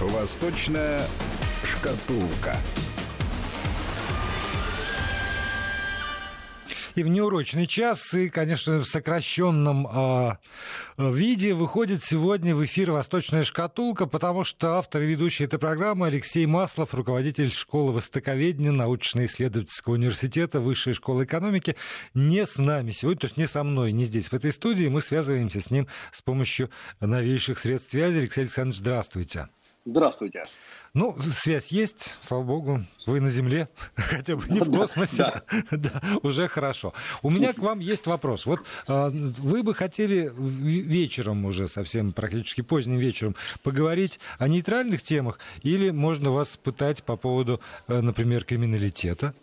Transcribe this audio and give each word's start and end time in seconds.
Восточная 0.00 1.02
шкатулка. 1.62 2.56
И 6.94 7.02
в 7.02 7.08
неурочный 7.08 7.66
час, 7.66 8.14
и, 8.14 8.30
конечно, 8.30 8.78
в 8.78 8.86
сокращенном 8.86 9.86
э, 9.86 10.36
виде 10.98 11.54
выходит 11.54 12.02
сегодня 12.02 12.54
в 12.54 12.64
эфир 12.64 12.92
«Восточная 12.92 13.44
шкатулка», 13.44 14.06
потому 14.06 14.44
что 14.44 14.78
автор 14.78 15.02
и 15.02 15.06
ведущий 15.06 15.44
этой 15.44 15.58
программы 15.58 16.06
Алексей 16.06 16.46
Маслов, 16.46 16.94
руководитель 16.94 17.52
школы 17.52 17.92
востоковедения 17.92 18.72
научно-исследовательского 18.72 19.94
университета 19.94 20.60
Высшей 20.60 20.94
школы 20.94 21.24
экономики, 21.24 21.76
не 22.14 22.44
с 22.46 22.58
нами 22.58 22.90
сегодня, 22.90 23.20
то 23.20 23.26
есть 23.26 23.36
не 23.36 23.46
со 23.46 23.62
мной, 23.62 23.92
не 23.92 24.04
здесь, 24.04 24.28
в 24.28 24.32
этой 24.32 24.50
студии. 24.50 24.86
Мы 24.86 25.02
связываемся 25.02 25.60
с 25.60 25.70
ним 25.70 25.86
с 26.12 26.22
помощью 26.22 26.70
новейших 27.00 27.58
средств 27.58 27.90
связи. 27.90 28.18
Алексей 28.18 28.40
Александрович, 28.40 28.78
здравствуйте. 28.78 29.48
Здравствуйте. 29.86 30.44
Ну, 30.92 31.16
связь 31.20 31.68
есть, 31.68 32.18
слава 32.20 32.42
богу. 32.42 32.84
Вы 33.06 33.20
на 33.20 33.30
Земле, 33.30 33.68
хотя 33.96 34.36
бы 34.36 34.44
не 34.48 34.60
в 34.60 34.70
космосе. 34.70 35.42
Да, 35.42 35.42
да. 35.70 36.02
уже 36.22 36.48
хорошо. 36.48 36.92
У 37.22 37.30
меня 37.30 37.54
к 37.54 37.58
вам 37.58 37.78
есть 37.78 38.06
вопрос. 38.06 38.44
Вот 38.44 38.60
а, 38.86 39.10
вы 39.10 39.62
бы 39.62 39.74
хотели 39.74 40.30
вечером 40.36 41.46
уже, 41.46 41.66
совсем 41.66 42.12
практически 42.12 42.60
поздним 42.60 42.98
вечером, 42.98 43.36
поговорить 43.62 44.20
о 44.38 44.48
нейтральных 44.48 45.02
темах 45.02 45.38
или 45.62 45.90
можно 45.90 46.30
вас 46.30 46.58
пытать 46.58 47.02
по 47.02 47.16
поводу, 47.16 47.60
э, 47.88 48.00
например, 48.00 48.44
криминалитета? 48.44 49.34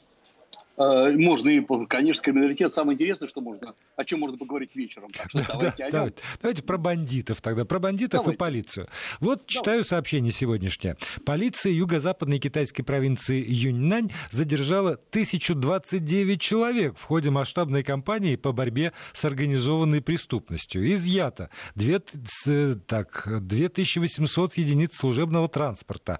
Э, 0.77 1.12
можно 1.17 1.49
и, 1.49 1.66
конечно, 1.88 2.23
криминалитет. 2.23 2.73
Самое 2.73 2.95
интересное, 2.95 3.27
что 3.27 3.41
можно, 3.41 3.73
о 3.95 4.04
чем 4.04 4.20
можно 4.20 4.38
поговорить 4.38 4.76
вечером. 4.76 5.09
Так 5.09 5.30
что 5.30 5.44
давайте, 5.48 5.84
да, 5.85 5.90
давайте, 5.90 6.18
давайте 6.41 6.63
про 6.63 6.77
бандитов 6.77 7.41
тогда, 7.41 7.66
про 7.66 7.80
бандитов 7.80 8.22
давайте. 8.22 8.35
и 8.35 8.38
полицию. 8.38 8.88
Вот 9.20 9.40
давайте. 9.40 9.54
читаю 9.54 9.84
сообщение 9.84 10.32
сегодняшнее. 10.32 10.96
Полиция 11.26 11.71
юго-западной 11.71 12.40
китайской 12.40 12.84
провинции 12.84 13.43
Юньнань 13.48 14.12
задержала 14.29 14.91
1029 14.91 16.40
человек 16.40 16.98
в 16.98 17.04
ходе 17.04 17.32
масштабной 17.32 17.82
кампании 17.84 18.35
по 18.35 18.51
борьбе 18.51 18.94
с 19.13 19.26
организованной 19.26 20.01
преступностью. 20.01 20.94
Изъято 20.94 21.49
2, 21.76 22.76
так, 22.85 23.27
2800 23.41 24.57
единиц 24.57 24.96
служебного 24.96 25.48
транспорта 25.48 26.20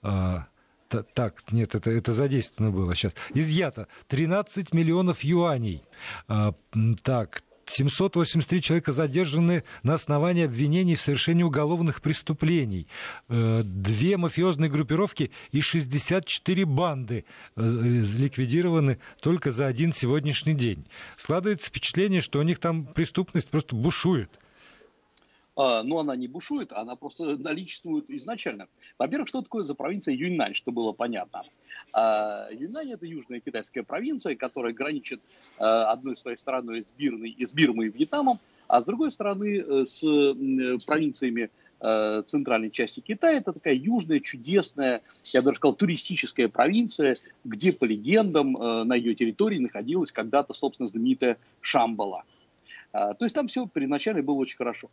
а, 0.00 0.46
так, 0.88 1.52
нет, 1.52 1.74
это, 1.74 1.90
это 1.90 2.12
задействовано 2.12 2.72
было 2.72 2.94
сейчас. 2.94 3.14
Изъято 3.34 3.88
13 4.08 4.72
миллионов 4.72 5.22
юаней. 5.22 5.84
А, 6.28 6.54
так, 7.02 7.42
783 7.70 8.62
человека 8.62 8.92
задержаны 8.92 9.64
на 9.82 9.94
основании 9.94 10.44
обвинений 10.44 10.94
в 10.94 11.02
совершении 11.02 11.42
уголовных 11.42 12.00
преступлений. 12.00 12.88
Э, 13.28 13.62
две 13.64 14.16
мафиозные 14.16 14.70
группировки 14.70 15.30
и 15.50 15.60
64 15.60 16.64
банды 16.64 17.24
э, 17.56 17.62
ликвидированы 17.62 18.98
только 19.20 19.50
за 19.50 19.66
один 19.66 19.92
сегодняшний 19.92 20.54
день. 20.54 20.86
Складывается 21.16 21.68
впечатление, 21.68 22.20
что 22.20 22.38
у 22.38 22.42
них 22.42 22.58
там 22.58 22.86
преступность 22.86 23.48
просто 23.48 23.76
бушует. 23.76 24.30
А, 25.58 25.82
но 25.82 25.98
она 25.98 26.14
не 26.14 26.28
бушует, 26.28 26.72
она 26.72 26.94
просто 26.94 27.36
наличествует 27.36 28.08
изначально. 28.10 28.68
Во-первых, 28.96 29.28
что 29.28 29.42
такое 29.42 29.64
за 29.64 29.74
провинция 29.74 30.14
Юньнань, 30.14 30.54
что 30.54 30.70
было 30.70 30.92
понятно. 30.92 31.42
А, 31.92 32.46
Юньнань– 32.52 32.92
это 32.92 33.06
южная 33.06 33.40
китайская 33.40 33.82
провинция, 33.82 34.36
которая 34.36 34.72
граничит 34.72 35.20
а, 35.58 35.90
одной 35.90 36.16
своей 36.16 36.36
стороной 36.36 36.84
с, 36.84 36.92
Бирной, 36.92 37.36
с 37.40 37.52
Бирмой 37.52 37.86
и 37.86 37.90
Вьетнамом, 37.90 38.38
а 38.68 38.80
с 38.80 38.84
другой 38.84 39.10
стороны 39.10 39.58
э, 39.58 39.84
с 39.86 40.00
провинциями 40.84 41.50
э, 41.80 42.22
центральной 42.26 42.70
части 42.70 43.00
Китая. 43.00 43.38
Это 43.38 43.54
такая 43.54 43.74
южная, 43.74 44.20
чудесная, 44.20 45.00
я 45.24 45.40
бы 45.40 45.46
даже 45.46 45.56
сказал, 45.56 45.74
туристическая 45.74 46.48
провинция, 46.48 47.16
где, 47.44 47.72
по 47.72 47.84
легендам, 47.86 48.56
э, 48.56 48.84
на 48.84 48.94
ее 48.94 49.14
территории 49.14 49.58
находилась 49.58 50.12
когда-то, 50.12 50.52
собственно, 50.52 50.86
знаменитая 50.86 51.38
Шамбала. 51.62 52.24
То 52.92 53.18
есть 53.20 53.34
там 53.34 53.48
все 53.48 53.66
первоначально 53.66 54.22
было 54.22 54.36
очень 54.36 54.56
хорошо. 54.56 54.88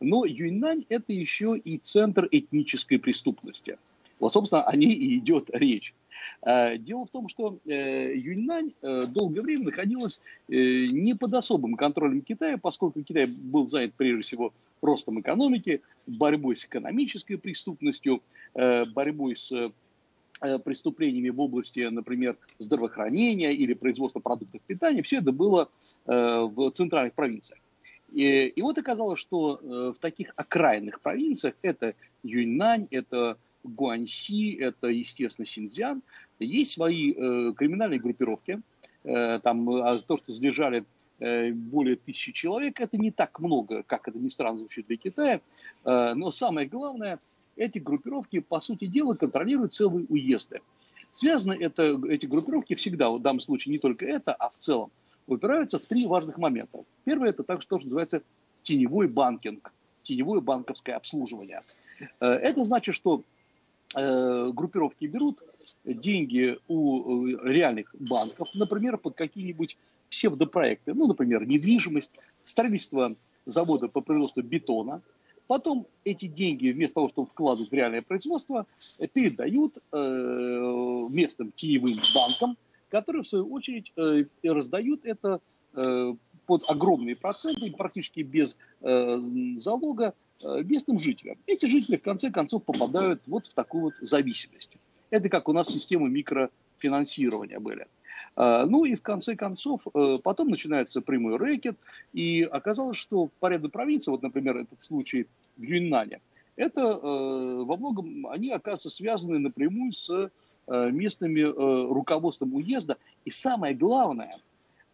Но 0.00 0.24
Юньнань– 0.24 0.84
это 0.88 1.12
еще 1.12 1.56
и 1.56 1.78
центр 1.78 2.28
этнической 2.30 2.98
преступности. 2.98 3.78
Вот, 4.20 4.32
собственно, 4.32 4.62
о 4.62 4.76
ней 4.76 4.94
и 4.94 5.18
идет 5.18 5.50
речь. 5.52 5.94
Э, 6.42 6.76
дело 6.76 7.06
в 7.06 7.10
том, 7.10 7.28
что 7.28 7.58
э, 7.66 8.14
Юньнань 8.16 8.72
э, 8.82 9.02
долгое 9.12 9.42
время 9.42 9.66
находилась 9.66 10.20
не 10.48 11.14
под 11.14 11.34
особым 11.34 11.74
контролем 11.74 12.22
Китая, 12.22 12.58
поскольку 12.58 13.02
Китай 13.02 13.26
был 13.26 13.68
занят 13.68 13.94
прежде 13.96 14.22
всего 14.22 14.52
ростом 14.80 15.20
экономики, 15.20 15.82
борьбой 16.06 16.56
с 16.56 16.64
экономической 16.64 17.36
преступностью, 17.36 18.22
борьбой 18.54 19.34
с 19.34 19.52
преступлениями 20.64 21.30
в 21.30 21.40
области, 21.40 21.80
например, 21.80 22.36
здравоохранения 22.58 23.52
или 23.52 23.74
производства 23.74 24.20
продуктов 24.20 24.60
питания. 24.62 25.02
Все 25.02 25.18
это 25.18 25.32
было 25.32 25.68
в 26.06 26.70
центральных 26.70 27.14
провинциях. 27.14 27.58
И, 28.12 28.46
и 28.46 28.62
вот 28.62 28.78
оказалось, 28.78 29.20
что 29.20 29.60
э, 29.60 29.92
в 29.94 29.98
таких 29.98 30.32
окраинных 30.36 31.00
провинциях, 31.00 31.54
это 31.62 31.94
Юньнань, 32.22 32.88
это 32.90 33.36
Гуаньси, 33.64 34.54
это, 34.54 34.88
естественно, 34.88 35.44
Синьцзян, 35.44 36.02
есть 36.38 36.72
свои 36.72 37.12
э, 37.12 37.52
криминальные 37.54 38.00
группировки. 38.00 38.60
Э, 39.04 39.40
там 39.42 39.68
а 39.70 39.98
то, 39.98 40.16
что 40.16 40.32
задержали 40.32 40.84
э, 41.18 41.52
более 41.52 41.96
тысячи 41.96 42.32
человек, 42.32 42.80
это 42.80 42.96
не 42.96 43.10
так 43.10 43.38
много, 43.40 43.82
как 43.82 44.08
это 44.08 44.18
ни 44.18 44.28
странно 44.28 44.60
звучит 44.60 44.86
для 44.86 44.96
Китая. 44.96 45.40
Э, 45.84 46.14
но 46.14 46.30
самое 46.30 46.66
главное, 46.66 47.18
эти 47.56 47.78
группировки, 47.78 48.40
по 48.40 48.60
сути 48.60 48.86
дела, 48.86 49.14
контролируют 49.14 49.74
целые 49.74 50.06
уезды. 50.08 50.60
Связано 51.10 51.52
это, 51.52 52.00
эти 52.08 52.26
группировки 52.26 52.74
всегда, 52.74 53.10
в 53.10 53.20
данном 53.20 53.40
случае 53.40 53.72
не 53.72 53.78
только 53.78 54.06
это, 54.06 54.32
а 54.34 54.50
в 54.50 54.58
целом, 54.58 54.90
упираются 55.28 55.78
в 55.78 55.86
три 55.86 56.06
важных 56.06 56.38
момента. 56.38 56.84
Первое– 57.04 57.28
это 57.30 57.44
так, 57.44 57.62
что 57.62 57.78
называется 57.78 58.22
теневой 58.62 59.08
банкинг, 59.08 59.72
теневое 60.02 60.40
банковское 60.40 60.96
обслуживание. 60.96 61.62
Э, 62.20 62.26
это 62.26 62.64
значит, 62.64 62.94
что 62.94 63.22
э, 63.94 64.50
группировки 64.52 65.04
берут 65.04 65.42
деньги 65.84 66.58
у 66.66 67.26
э, 67.26 67.38
реальных 67.44 67.94
банков, 67.98 68.48
например, 68.54 68.96
под 68.98 69.14
какие-нибудь 69.14 69.76
псевдопроекты, 70.10 70.94
ну, 70.94 71.06
например, 71.06 71.46
недвижимость, 71.46 72.12
строительство 72.44 73.14
завода 73.44 73.88
по 73.88 74.00
производству 74.00 74.42
бетона. 74.42 75.02
Потом 75.46 75.86
эти 76.04 76.26
деньги, 76.26 76.70
вместо 76.70 76.96
того, 76.96 77.08
чтобы 77.08 77.28
вкладывать 77.28 77.70
в 77.70 77.74
реальное 77.74 78.02
производство, 78.02 78.66
передают 79.14 79.78
местным 79.92 81.52
теневым 81.52 81.98
банкам, 82.14 82.58
которые, 82.88 83.22
в 83.22 83.28
свою 83.28 83.50
очередь, 83.52 83.92
э, 83.96 84.24
раздают 84.42 85.04
это 85.04 85.40
э, 85.74 86.14
под 86.46 86.70
огромные 86.70 87.16
проценты, 87.16 87.72
практически 87.72 88.20
без 88.20 88.56
э, 88.80 89.20
залога, 89.58 90.14
местным 90.44 91.00
жителям. 91.00 91.36
Эти 91.46 91.66
жители, 91.66 91.96
в 91.96 92.02
конце 92.02 92.30
концов, 92.30 92.62
попадают 92.62 93.22
вот 93.26 93.46
в 93.46 93.54
такую 93.54 93.84
вот 93.86 93.94
зависимость. 94.00 94.70
Это 95.10 95.28
как 95.28 95.48
у 95.48 95.52
нас 95.52 95.66
системы 95.66 96.08
микрофинансирования 96.08 97.58
были. 97.58 97.88
Ну 98.36 98.84
и 98.84 98.94
в 98.94 99.02
конце 99.02 99.34
концов, 99.34 99.88
потом 100.22 100.50
начинается 100.50 101.00
прямой 101.00 101.38
рэкет, 101.38 101.76
и 102.12 102.44
оказалось, 102.44 102.98
что 102.98 103.30
по 103.40 103.48
ряду 103.48 103.68
провинций, 103.68 104.12
вот, 104.12 104.22
например, 104.22 104.58
этот 104.58 104.80
случай 104.80 105.26
в 105.56 105.62
Юньнане, 105.62 106.20
это 106.54 106.84
во 106.86 107.76
многом, 107.76 108.28
они, 108.28 108.52
оказывается, 108.52 108.90
связаны 108.90 109.40
напрямую 109.40 109.90
с 109.90 110.30
местными 110.68 111.40
э, 111.40 111.92
руководством 111.92 112.54
уезда. 112.54 112.96
И 113.24 113.30
самое 113.30 113.74
главное, 113.74 114.38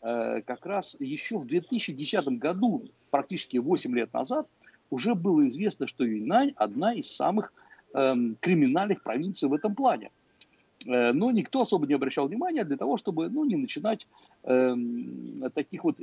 э, 0.02 0.42
как 0.42 0.64
раз 0.66 0.96
еще 0.98 1.38
в 1.38 1.46
2010 1.46 2.38
году, 2.38 2.84
практически 3.10 3.56
8 3.56 3.94
лет 3.94 4.12
назад, 4.12 4.46
уже 4.90 5.14
было 5.14 5.46
известно, 5.48 5.86
что 5.86 6.04
Юньнань 6.04 6.52
одна 6.56 6.94
из 6.94 7.10
самых 7.10 7.52
эм, 7.94 8.36
криминальных 8.40 9.02
провинций 9.02 9.48
в 9.48 9.54
этом 9.54 9.74
плане. 9.74 10.10
Но 10.86 11.30
никто 11.30 11.62
особо 11.62 11.86
не 11.86 11.94
обращал 11.94 12.28
внимания 12.28 12.62
для 12.62 12.76
того, 12.76 12.98
чтобы 12.98 13.30
ну, 13.30 13.44
не 13.44 13.56
начинать 13.56 14.06
э, 14.42 14.76
таких 15.54 15.82
вот, 15.82 15.96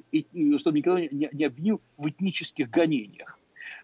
чтобы 0.58 0.78
никто 0.78 0.98
не, 0.98 1.30
не 1.32 1.46
обвинил 1.46 1.82
в 1.98 2.10
этнических 2.10 2.68
гонениях. 2.72 3.40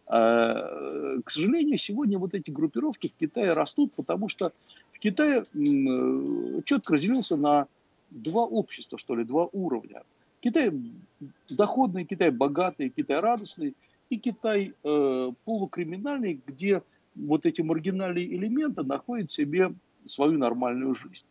Э, 0.09 1.19
к 1.23 1.29
сожалению, 1.29 1.77
сегодня 1.77 2.17
вот 2.17 2.33
эти 2.33 2.49
группировки 2.49 3.09
в 3.09 3.19
Китае 3.19 3.51
растут, 3.51 3.93
потому 3.93 4.29
что 4.29 4.53
в 4.97 4.99
Китае 4.99 5.43
э, 5.43 6.61
четко 6.65 6.93
разделился 6.93 7.37
на 7.37 7.67
два 8.09 8.41
общества, 8.41 8.97
что 8.97 9.15
ли, 9.15 9.23
два 9.23 9.47
уровня. 9.51 10.01
Китай 10.39 10.71
доходный, 11.49 12.05
Китай 12.05 12.31
богатый, 12.31 12.89
Китай 12.89 13.19
радостный, 13.19 13.75
и 14.09 14.17
Китай 14.17 14.73
э, 14.83 15.31
полукриминальный, 15.45 16.41
где 16.45 16.81
вот 17.15 17.45
эти 17.45 17.61
маргинальные 17.61 18.25
элементы 18.35 18.83
находят 18.83 19.29
себе 19.29 19.73
свою 20.07 20.39
нормальную 20.39 20.95
жизнь. 20.95 21.23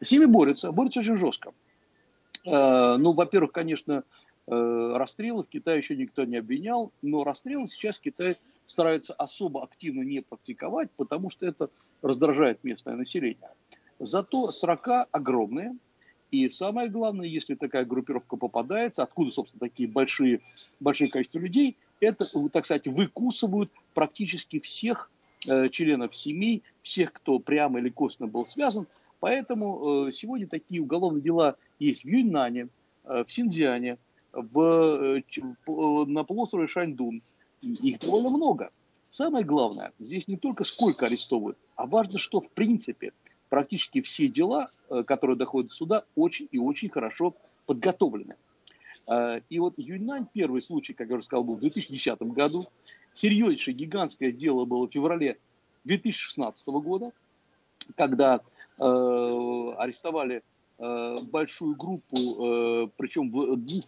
С 0.00 0.12
ними 0.12 0.26
борются, 0.26 0.70
борются 0.70 1.00
очень 1.00 1.16
жестко. 1.16 1.52
Э, 2.46 2.96
ну, 2.96 3.12
во-первых, 3.12 3.50
конечно, 3.50 4.04
э, 4.46 4.92
расстрелы 4.96 5.42
в 5.42 5.48
Китае 5.48 5.78
еще 5.78 5.96
никто 5.96 6.22
не 6.24 6.36
обвинял, 6.36 6.92
но 7.02 7.24
расстрелы 7.24 7.66
сейчас 7.66 7.98
Китай 7.98 8.36
стараются 8.68 9.14
особо 9.14 9.64
активно 9.64 10.02
не 10.02 10.22
практиковать, 10.22 10.90
потому 10.96 11.28
что 11.30 11.44
это 11.46 11.70
раздражает 12.02 12.64
местное 12.64 12.96
население. 12.96 13.50
Зато 13.98 14.50
срока 14.50 15.06
огромные, 15.12 15.76
и 16.30 16.48
самое 16.48 16.88
главное, 16.88 17.26
если 17.26 17.54
такая 17.54 17.84
группировка 17.84 18.36
попадается, 18.36 19.02
откуда, 19.02 19.30
собственно, 19.30 19.60
такие 19.60 19.90
большие, 19.90 20.40
большие 20.78 21.10
количество 21.10 21.38
людей, 21.38 21.76
это, 22.00 22.26
так 22.50 22.64
сказать, 22.64 22.86
выкусывают 22.86 23.70
практически 23.94 24.60
всех 24.60 25.10
э, 25.48 25.68
членов 25.70 26.14
семей, 26.14 26.62
всех, 26.82 27.12
кто 27.12 27.38
прямо 27.40 27.80
или 27.80 27.90
косвенно 27.90 28.28
был 28.28 28.46
связан. 28.46 28.86
Поэтому 29.18 30.06
э, 30.06 30.12
сегодня 30.12 30.46
такие 30.46 30.80
уголовные 30.80 31.22
дела 31.22 31.56
есть 31.78 32.04
в 32.04 32.08
Юньнане, 32.08 32.68
э, 33.04 33.24
в 33.26 33.30
Синьцзяне, 33.30 33.98
в, 34.32 34.60
э, 34.60 35.22
в, 35.66 36.04
на 36.06 36.24
полуострове 36.24 36.68
Шаньдун. 36.68 37.22
Их 37.60 37.98
довольно 37.98 38.30
много. 38.30 38.70
Самое 39.10 39.44
главное, 39.44 39.92
здесь 39.98 40.28
не 40.28 40.36
только 40.36 40.62
сколько 40.62 41.06
арестовывают, 41.06 41.58
а 41.74 41.86
важно, 41.86 42.18
что 42.18 42.40
в 42.40 42.50
принципе 42.52 43.12
практически 43.48 44.00
все 44.00 44.28
дела, 44.28 44.70
э, 44.88 45.02
которые 45.02 45.36
доходят 45.36 45.70
до 45.70 45.74
суда, 45.74 46.04
очень 46.14 46.48
и 46.52 46.58
очень 46.58 46.88
хорошо 46.88 47.34
подготовлены. 47.66 48.36
Э, 49.08 49.40
и 49.50 49.58
вот 49.58 49.74
Юньнань, 49.76 50.26
первый 50.32 50.62
случай, 50.62 50.92
как 50.92 51.08
я 51.08 51.16
уже 51.16 51.24
сказал, 51.24 51.42
был 51.42 51.56
в 51.56 51.60
2010 51.60 52.22
году. 52.22 52.68
Серьезнейшее 53.12 53.74
гигантское 53.74 54.30
дело 54.30 54.64
было 54.64 54.86
в 54.86 54.92
феврале 54.92 55.38
2016 55.84 56.66
года, 56.68 57.10
когда 57.96 58.40
э, 58.78 58.82
арестовали 59.76 60.44
э, 60.78 61.18
большую 61.22 61.74
группу, 61.74 62.16
э, 62.16 62.88
причем 62.96 63.32
в 63.32 63.56
двух 63.56 63.84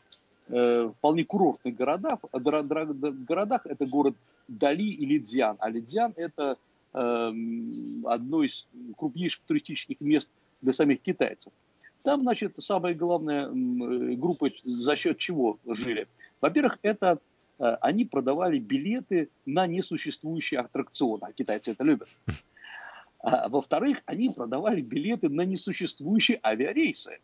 э, 0.48 0.90
вполне 0.98 1.24
курортных 1.24 1.76
городах. 1.76 2.18
городах. 2.32 3.66
Это 3.66 3.86
город 3.86 4.16
Дали 4.58 4.84
и 4.84 5.06
Лидзян. 5.06 5.56
А 5.60 5.68
Лидзян 5.70 6.12
это 6.16 6.58
Эм, 6.94 8.06
одно 8.06 8.42
из 8.42 8.68
крупнейших 8.98 9.40
туристических 9.46 9.98
мест 10.00 10.30
для 10.60 10.74
самих 10.74 11.00
китайцев. 11.00 11.50
Там, 12.02 12.20
значит, 12.20 12.54
самая 12.58 12.94
главная 12.94 13.48
группа 13.50 14.50
за 14.62 14.96
счет 14.96 15.16
чего 15.16 15.58
жили? 15.66 16.06
Во-первых, 16.42 16.78
это 16.82 17.18
э, 17.58 17.64
они 17.80 18.04
продавали 18.04 18.58
билеты 18.58 19.30
на 19.46 19.66
несуществующие 19.66 20.60
аттракционы, 20.60 21.20
а 21.22 21.32
китайцы 21.32 21.72
это 21.72 21.82
любят. 21.82 22.08
А, 23.20 23.48
во-вторых, 23.48 24.02
они 24.04 24.28
продавали 24.28 24.82
билеты 24.82 25.30
на 25.30 25.46
несуществующие 25.46 26.40
авиарейсы. 26.44 27.20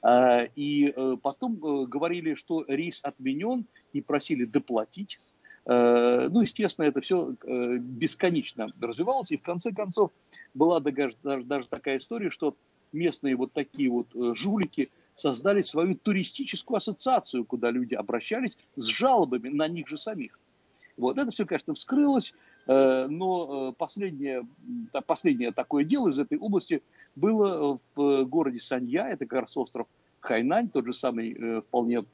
А, 0.00 0.42
и 0.54 0.92
э, 0.94 1.16
потом 1.20 1.54
э, 1.54 1.86
говорили, 1.86 2.34
что 2.34 2.64
рейс 2.68 3.00
отменен, 3.02 3.64
и 3.92 4.00
просили 4.00 4.44
доплатить. 4.44 5.18
Э, 5.64 6.28
ну, 6.28 6.40
естественно, 6.40 6.86
это 6.86 7.00
все 7.00 7.34
э, 7.44 7.76
бесконечно 7.76 8.70
развивалось, 8.80 9.30
и 9.30 9.36
в 9.36 9.42
конце 9.42 9.72
концов 9.72 10.10
была 10.54 10.80
даже, 10.80 11.14
даже 11.22 11.68
такая 11.68 11.98
история, 11.98 12.30
что 12.30 12.56
местные 12.92 13.36
вот 13.36 13.52
такие 13.52 13.88
вот 13.90 14.08
э, 14.14 14.34
жулики 14.34 14.90
создали 15.14 15.62
свою 15.62 15.94
туристическую 15.94 16.78
ассоциацию, 16.78 17.44
куда 17.44 17.70
люди 17.70 17.94
обращались 17.94 18.58
с 18.76 18.84
жалобами 18.86 19.50
на 19.50 19.68
них 19.68 19.88
же 19.88 19.96
самих. 19.96 20.38
Вот 20.96 21.16
это 21.18 21.30
все, 21.30 21.46
конечно, 21.46 21.74
вскрылось, 21.74 22.34
но 22.66 23.74
последнее, 23.78 24.46
последнее 25.06 25.50
такое 25.52 25.84
дело 25.84 26.10
из 26.10 26.18
этой 26.18 26.38
области 26.38 26.82
было 27.16 27.78
в 27.94 28.24
городе 28.24 28.60
Санья, 28.60 29.06
это 29.06 29.24
как 29.24 29.42
раз 29.42 29.56
остров 29.56 29.86
Хайнань, 30.20 30.68
тот 30.68 30.84
же 30.84 30.92
самый 30.92 31.62
вполне 31.62 32.04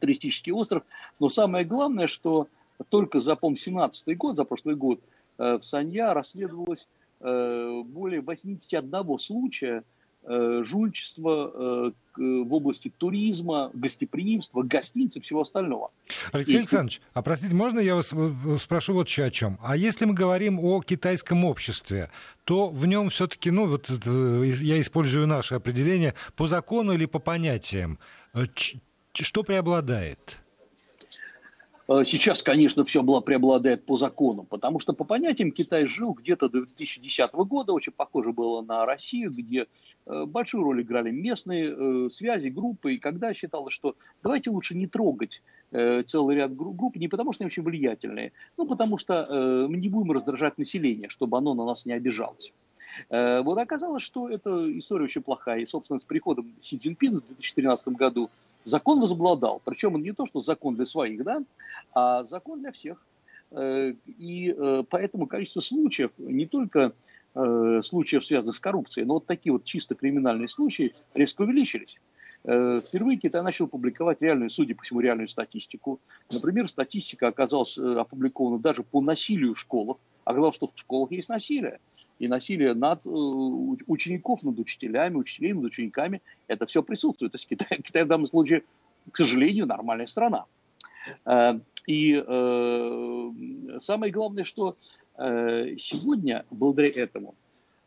туристический 0.00 0.52
остров. 0.52 0.82
Но 1.18 1.28
самое 1.28 1.64
главное, 1.64 2.06
что 2.06 2.48
только 2.88 3.20
за, 3.20 3.36
по 3.36 3.54
17 3.54 4.16
год, 4.16 4.36
за 4.36 4.44
прошлый 4.44 4.76
год, 4.76 5.00
э, 5.38 5.58
в 5.58 5.64
Санья 5.64 6.14
расследовалось 6.14 6.88
э, 7.20 7.82
более 7.84 8.20
81 8.20 9.18
случая 9.18 9.84
э, 10.24 10.62
жульчества 10.64 11.92
в 12.14 12.54
области 12.54 12.92
туризма, 12.98 13.70
гостеприимства, 13.72 14.62
гостиниц 14.62 15.16
и 15.16 15.20
всего 15.20 15.40
остального. 15.40 15.90
Алексей 16.30 16.56
и... 16.56 16.58
Александрович, 16.58 17.00
а 17.14 17.22
простите, 17.22 17.54
можно 17.54 17.80
я 17.80 17.94
вас 17.94 18.12
спрошу 18.60 18.92
вот 18.92 19.08
еще 19.08 19.24
о 19.24 19.30
чем? 19.30 19.58
А 19.62 19.78
если 19.78 20.04
мы 20.04 20.12
говорим 20.12 20.60
о 20.60 20.82
китайском 20.82 21.46
обществе, 21.46 22.10
то 22.44 22.68
в 22.68 22.84
нем 22.84 23.08
все-таки, 23.08 23.50
ну 23.50 23.66
вот 23.66 23.88
я 23.88 24.78
использую 24.78 25.26
наше 25.26 25.54
определение, 25.54 26.12
по 26.36 26.46
закону 26.46 26.92
или 26.92 27.06
по 27.06 27.18
понятиям, 27.18 27.98
что 29.20 29.42
преобладает? 29.42 30.38
Э, 31.88 32.04
сейчас, 32.04 32.42
конечно, 32.42 32.84
все 32.84 33.02
было 33.02 33.20
преобладает 33.20 33.84
по 33.84 33.96
закону, 33.96 34.44
потому 34.44 34.78
что 34.78 34.92
по 34.92 35.04
понятиям 35.04 35.52
Китай 35.52 35.84
жил 35.84 36.14
где-то 36.14 36.48
до 36.48 36.64
2010 36.64 37.32
года, 37.32 37.72
очень 37.72 37.92
похоже 37.92 38.32
было 38.32 38.62
на 38.62 38.86
Россию, 38.86 39.32
где 39.32 39.66
э, 40.06 40.24
большую 40.24 40.64
роль 40.64 40.82
играли 40.82 41.10
местные 41.10 41.74
э, 41.74 42.08
связи, 42.08 42.48
группы, 42.48 42.94
и 42.94 42.98
когда 42.98 43.34
считалось, 43.34 43.74
что 43.74 43.96
давайте 44.22 44.50
лучше 44.50 44.74
не 44.74 44.86
трогать 44.86 45.42
целый 46.06 46.36
ряд 46.36 46.54
групп, 46.54 46.96
не 46.96 47.08
потому 47.08 47.32
что 47.32 47.44
они 47.44 47.46
очень 47.46 47.62
влиятельные, 47.62 48.32
но 48.58 48.66
потому 48.66 48.98
что 48.98 49.66
мы 49.70 49.78
не 49.78 49.88
будем 49.88 50.12
раздражать 50.12 50.58
население, 50.58 51.08
чтобы 51.08 51.38
оно 51.38 51.54
на 51.54 51.64
нас 51.64 51.86
не 51.86 51.94
обижалось. 51.94 52.52
Вот 53.08 53.56
оказалось, 53.56 54.02
что 54.02 54.28
эта 54.28 54.78
история 54.78 55.04
очень 55.04 55.22
плохая. 55.22 55.60
И, 55.60 55.64
собственно, 55.64 55.98
с 55.98 56.04
приходом 56.04 56.52
Си 56.60 56.76
Цзиньпина 56.76 57.22
в 57.22 57.26
2013 57.26 57.88
году 57.94 58.28
закон 58.64 59.00
возобладал. 59.00 59.60
Причем 59.64 59.94
он 59.94 60.02
не 60.02 60.12
то, 60.12 60.26
что 60.26 60.40
закон 60.40 60.74
для 60.74 60.86
своих, 60.86 61.22
да, 61.24 61.42
а 61.94 62.24
закон 62.24 62.60
для 62.60 62.72
всех. 62.72 63.04
Э, 63.52 63.94
и 64.06 64.54
э, 64.56 64.84
поэтому 64.88 65.26
количество 65.26 65.60
случаев, 65.60 66.10
не 66.18 66.46
только 66.46 66.92
э, 67.34 67.80
случаев, 67.82 68.24
связанных 68.24 68.56
с 68.56 68.60
коррупцией, 68.60 69.06
но 69.06 69.14
вот 69.14 69.26
такие 69.26 69.52
вот 69.52 69.64
чисто 69.64 69.94
криминальные 69.94 70.48
случаи 70.48 70.94
резко 71.14 71.42
увеличились. 71.42 71.98
Впервые 72.44 73.18
Китай 73.18 73.40
начал 73.40 73.68
публиковать 73.68 74.20
реальную, 74.20 74.50
судя 74.50 74.74
по 74.74 74.82
всему, 74.82 74.98
реальную 74.98 75.28
статистику. 75.28 76.00
Например, 76.32 76.66
статистика 76.66 77.28
оказалась 77.28 77.78
опубликована 77.78 78.58
даже 78.58 78.82
по 78.82 79.00
насилию 79.00 79.54
в 79.54 79.60
школах. 79.60 79.98
Оказалось, 80.24 80.56
что 80.56 80.66
в 80.66 80.72
школах 80.74 81.12
есть 81.12 81.28
насилие 81.28 81.78
и 82.18 82.28
насилие 82.28 82.74
над 82.74 83.04
э, 83.04 83.08
учеников, 83.08 84.42
над 84.42 84.58
учителями, 84.58 85.16
учителей 85.16 85.52
над 85.52 85.64
учениками, 85.64 86.22
это 86.46 86.66
все 86.66 86.82
присутствует. 86.82 87.32
То 87.32 87.36
есть 87.36 87.48
Китай, 87.48 87.78
Китай 87.82 88.04
в 88.04 88.08
данном 88.08 88.26
случае, 88.26 88.62
к 89.10 89.16
сожалению, 89.16 89.66
нормальная 89.66 90.06
страна. 90.06 90.46
Э, 91.24 91.58
и 91.86 92.22
э, 92.24 93.30
самое 93.80 94.12
главное, 94.12 94.44
что 94.44 94.76
сегодня, 95.14 96.46
благодаря 96.50 96.90
этому, 97.02 97.34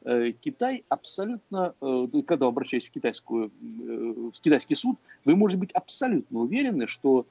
Китай 0.04 0.84
абсолютно, 0.90 1.74
когда 1.80 2.46
вы 2.46 2.50
обращаетесь 2.50 2.88
в, 2.88 2.92
китайскую, 2.92 3.52
в 3.60 4.40
китайский 4.42 4.76
суд, 4.76 5.00
вы 5.26 5.36
можете 5.36 5.60
быть 5.60 5.72
абсолютно 5.72 6.42
уверены, 6.42 6.88
что, 6.88 7.26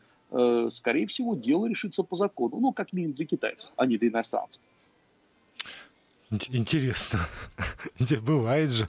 скорее 0.71 1.07
всего, 1.07 1.37
дело 1.37 1.67
решится 1.67 2.03
по 2.03 2.17
закону. 2.17 2.59
Ну, 2.59 2.73
как 2.73 2.93
минимум 2.93 3.15
для 3.15 3.25
китайцев, 3.25 3.71
а 3.77 3.87
не 3.87 3.97
для 3.97 4.09
иностранцев. 4.09 4.61
Интересно. 6.49 7.21
Бывает 8.23 8.71
же. 8.71 8.89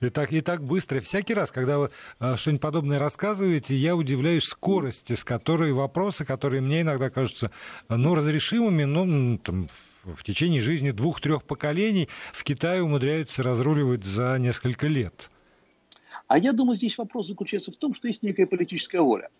И 0.00 0.08
так, 0.08 0.32
и 0.32 0.40
так 0.40 0.62
быстро. 0.62 1.00
Всякий 1.00 1.34
раз, 1.34 1.50
когда 1.50 1.78
вы 1.78 1.90
э, 2.18 2.36
что-нибудь 2.36 2.60
подобное 2.60 2.98
рассказываете, 2.98 3.74
я 3.74 3.94
удивляюсь 3.94 4.44
скорости, 4.44 5.12
с 5.12 5.24
которой 5.24 5.72
вопросы, 5.72 6.24
которые 6.24 6.60
мне 6.60 6.80
иногда 6.80 7.10
кажутся 7.10 7.50
ну, 7.88 8.14
разрешимыми, 8.14 8.84
но 8.84 9.38
там, 9.38 9.68
в 10.04 10.22
течение 10.24 10.60
жизни 10.60 10.90
двух-трех 10.90 11.44
поколений 11.44 12.08
в 12.32 12.42
Китае 12.44 12.82
умудряются 12.82 13.42
разруливать 13.42 14.04
за 14.04 14.38
несколько 14.38 14.86
лет. 14.86 15.30
А 16.26 16.38
я 16.38 16.52
думаю, 16.52 16.76
здесь 16.76 16.96
вопрос 16.98 17.28
заключается 17.28 17.72
в 17.72 17.76
том, 17.76 17.94
что 17.94 18.08
есть 18.08 18.22
некая 18.22 18.46
политическая 18.46 19.00
воля. 19.00 19.30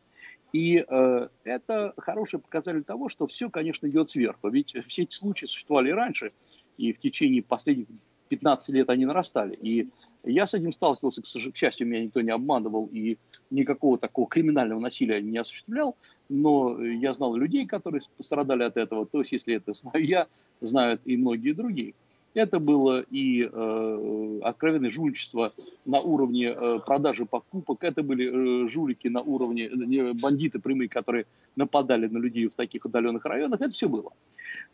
И 0.52 0.84
э, 0.86 1.28
это 1.44 1.94
хороший 1.96 2.40
показатель 2.40 2.82
того, 2.82 3.08
что 3.08 3.26
все, 3.28 3.48
конечно, 3.50 3.86
идет 3.86 4.10
сверху. 4.10 4.48
Ведь 4.48 4.74
все 4.88 5.02
эти 5.02 5.14
случаи 5.14 5.46
существовали 5.46 5.90
раньше, 5.90 6.32
и 6.80 6.92
в 6.92 6.98
течение 6.98 7.42
последних 7.42 7.86
15 8.28 8.68
лет 8.70 8.90
они 8.90 9.04
нарастали. 9.04 9.58
И 9.60 9.88
я 10.24 10.46
с 10.46 10.54
этим 10.54 10.72
сталкивался, 10.72 11.22
к 11.22 11.56
счастью, 11.56 11.86
меня 11.86 12.04
никто 12.04 12.20
не 12.20 12.30
обманывал 12.30 12.88
и 12.92 13.18
никакого 13.50 13.98
такого 13.98 14.28
криминального 14.28 14.80
насилия 14.80 15.20
не 15.20 15.38
осуществлял, 15.38 15.96
но 16.28 16.82
я 16.82 17.12
знал 17.12 17.34
людей, 17.34 17.66
которые 17.66 18.00
пострадали 18.16 18.62
от 18.62 18.76
этого, 18.76 19.04
то 19.04 19.18
есть 19.18 19.32
если 19.32 19.56
это 19.56 19.72
знаю 19.72 20.04
я, 20.06 20.26
знают 20.60 21.02
и 21.04 21.16
многие 21.16 21.52
другие. 21.52 21.94
Это 22.32 22.60
было 22.60 23.00
и 23.00 23.42
э, 23.42 24.40
откровенное 24.42 24.90
жульничество 24.92 25.52
на 25.84 26.00
уровне 26.00 26.46
э, 26.46 26.78
продажи 26.86 27.26
покупок, 27.26 27.82
это 27.82 28.04
были 28.04 28.66
э, 28.66 28.68
жулики 28.68 29.08
на 29.08 29.20
уровне, 29.20 29.64
э, 29.64 30.12
бандиты 30.12 30.60
прямые, 30.60 30.88
которые 30.88 31.26
нападали 31.56 32.06
на 32.06 32.18
людей 32.18 32.46
в 32.46 32.54
таких 32.54 32.84
удаленных 32.84 33.24
районах, 33.24 33.60
это 33.60 33.70
все 33.70 33.88
было. 33.88 34.12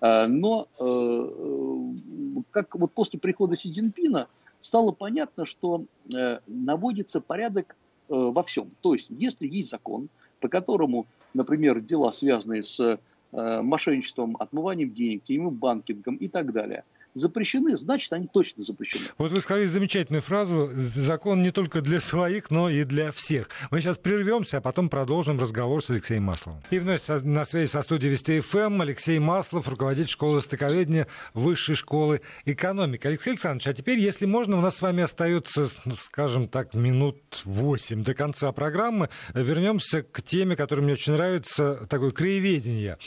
Э, 0.02 0.26
но 0.26 0.68
э, 0.78 0.84
э, 0.84 2.42
как 2.50 2.75
вот 2.75 2.92
после 2.92 3.18
прихода 3.18 3.56
Си 3.56 3.72
Цзиньпина 3.72 4.28
стало 4.60 4.92
понятно, 4.92 5.46
что 5.46 5.86
э, 6.14 6.40
наводится 6.46 7.22
порядок 7.22 7.75
э, 8.10 8.14
во 8.14 8.42
всем. 8.42 8.70
То 8.82 8.92
есть, 8.92 9.06
если 9.08 9.48
есть 9.48 9.70
закон, 9.70 10.10
по 10.40 10.48
которому, 10.48 11.06
например, 11.32 11.80
дела, 11.80 12.12
связанные 12.12 12.62
с 12.62 12.78
э, 12.80 13.62
мошенничеством, 13.62 14.36
отмыванием 14.38 14.92
денег, 14.92 15.22
теневым 15.22 15.54
банкингом 15.54 16.16
и 16.16 16.28
так 16.28 16.52
далее– 16.52 16.84
запрещены, 17.16 17.76
значит, 17.76 18.12
они 18.12 18.28
точно 18.32 18.62
запрещены. 18.62 19.06
Вот 19.18 19.32
вы 19.32 19.40
сказали 19.40 19.66
замечательную 19.66 20.23
фразу 20.23 20.70
«закон 20.75 21.42
не 21.42 21.50
только 21.50 21.80
для 21.80 22.00
своих, 22.00 22.50
но 22.50 22.68
и 22.70 22.85
для 22.85 23.11
всех». 23.12 23.49
Мы 23.70 23.80
сейчас 23.80 23.96
прервемся, 23.96 24.58
а 24.58 24.61
потом 24.61 24.88
продолжим 24.88 25.40
разговор 25.40 25.82
с 25.82 25.90
Алексеем 25.90 26.25
Масловым. 26.25 26.62
И 26.70 26.78
вновь 26.78 27.00
на 27.08 27.44
связи 27.44 27.70
со 27.70 27.82
студией 27.82 28.12
Вести 28.12 28.40
ФМ 28.40 28.82
Алексей 28.82 29.18
Маслов, 29.18 29.68
руководитель 29.68 30.11
школы 30.11 30.42
стыковедения 30.42 31.06
Высшей 31.35 31.75
школы 31.75 32.20
экономики. 32.44 33.06
Алексей 33.06 33.30
Александрович, 33.30 33.66
а 33.68 33.75
теперь, 33.75 33.99
если 33.99 34.26
можно, 34.26 34.58
у 34.58 34.61
нас 34.61 34.76
с 34.76 34.82
вами 34.82 35.02
остается, 35.02 35.68
ну, 35.85 35.96
скажем 35.96 36.49
так, 36.49 36.75
минут 36.75 37.16
восемь 37.44 38.04
до 38.04 38.14
конца 38.14 38.52
программы. 38.52 39.08
Вернемся 39.35 40.02
к 40.02 40.23
теме, 40.23 40.56
которая 40.56 40.85
мне 40.85 40.92
очень 40.92 41.14
нравится, 41.14 41.87
такое 41.88 42.11
краеведение, 42.11 42.99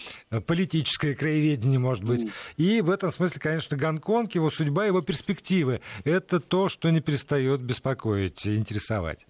политическое 0.48 1.14
краеведение, 1.16 1.80
может 1.80 2.04
быть. 2.04 2.30
И 2.58 2.82
в 2.82 2.90
этом 2.90 3.12
смысле, 3.12 3.40
конечно, 3.40 3.78
Гонконг, 4.00 4.36
его 4.36 4.50
судьба, 4.50 4.86
его 4.86 5.02
перспективы. 5.02 5.82
Это 6.04 6.40
то, 6.40 6.70
что 6.70 6.90
не 6.90 7.02
перестает 7.02 7.62
беспокоить, 7.62 8.48
интересовать. 8.48 9.26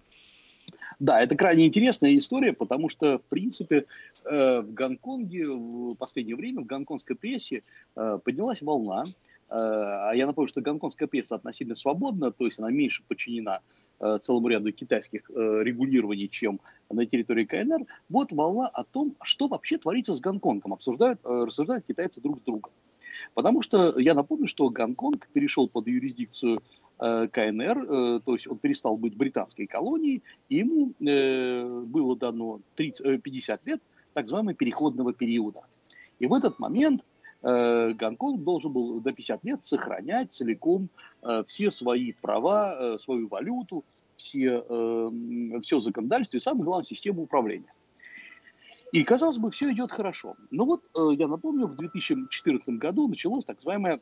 Да, 0.98 1.20
это 1.20 1.34
крайне 1.34 1.66
интересная 1.66 2.16
история, 2.16 2.52
потому 2.52 2.90
что, 2.90 3.18
в 3.18 3.22
принципе, 3.22 3.86
э, 4.24 4.60
в 4.60 4.74
Гонконге 4.74 5.48
в 5.48 5.94
последнее 5.94 6.36
время, 6.36 6.60
в 6.60 6.66
гонконгской 6.66 7.16
прессе 7.16 7.62
э, 7.96 8.18
поднялась 8.22 8.60
волна. 8.60 9.04
Э, 9.48 9.54
а 9.54 10.12
я 10.12 10.26
напомню, 10.26 10.48
что 10.48 10.60
гонконгская 10.60 11.08
пресса 11.08 11.36
относительно 11.36 11.74
свободна, 11.74 12.30
то 12.32 12.44
есть 12.44 12.58
она 12.58 12.70
меньше 12.70 13.02
подчинена 13.08 13.60
целому 14.22 14.48
ряду 14.48 14.72
китайских 14.72 15.28
регулирований, 15.28 16.26
чем 16.30 16.58
на 16.88 17.04
территории 17.04 17.44
КНР. 17.44 17.84
Вот 18.08 18.32
волна 18.32 18.66
о 18.66 18.82
том, 18.82 19.14
что 19.22 19.46
вообще 19.46 19.76
творится 19.76 20.14
с 20.14 20.20
Гонконгом. 20.20 20.72
Обсуждают, 20.72 21.20
рассуждают 21.22 21.84
китайцы 21.84 22.22
друг 22.22 22.38
с 22.38 22.40
другом. 22.40 22.72
Потому 23.34 23.62
что 23.62 23.98
я 23.98 24.14
напомню, 24.14 24.46
что 24.46 24.68
Гонконг 24.70 25.28
перешел 25.28 25.68
под 25.68 25.86
юрисдикцию 25.86 26.62
э, 26.98 27.28
КНР, 27.28 27.78
э, 27.78 28.20
то 28.24 28.32
есть 28.32 28.48
он 28.48 28.58
перестал 28.58 28.96
быть 28.96 29.16
британской 29.16 29.66
колонией, 29.66 30.22
и 30.48 30.56
ему 30.56 30.92
э, 31.00 31.80
было 31.86 32.16
дано 32.16 32.60
30, 32.74 33.22
50 33.22 33.66
лет 33.66 33.80
так 34.14 34.24
называемого 34.24 34.54
переходного 34.54 35.12
периода. 35.12 35.62
И 36.18 36.26
в 36.26 36.34
этот 36.34 36.58
момент 36.58 37.02
Гонконг 37.42 38.42
должен 38.42 38.70
был 38.70 39.00
до 39.00 39.12
50 39.12 39.44
лет 39.44 39.64
сохранять 39.64 40.34
целиком 40.34 40.90
все 41.46 41.70
свои 41.70 42.12
права, 42.12 42.98
свою 42.98 43.28
валюту, 43.28 43.82
все, 44.16 44.62
все 45.62 45.80
законодательство 45.80 46.36
и, 46.36 46.40
самое 46.40 46.64
главное, 46.64 46.84
систему 46.84 47.22
управления. 47.22 47.72
И, 48.92 49.04
казалось 49.04 49.38
бы, 49.38 49.50
все 49.50 49.72
идет 49.72 49.92
хорошо. 49.92 50.34
Но 50.50 50.64
вот, 50.64 50.82
э, 50.96 51.14
я 51.14 51.28
напомню, 51.28 51.66
в 51.66 51.76
2014 51.76 52.70
году 52.70 53.06
началось 53.08 53.44
так 53.44 53.56
называемое, 53.58 54.00